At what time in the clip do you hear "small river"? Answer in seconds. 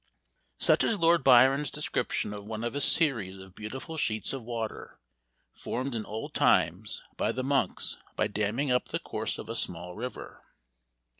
9.55-10.41